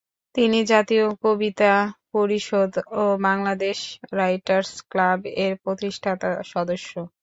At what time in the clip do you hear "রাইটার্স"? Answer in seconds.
4.13-4.71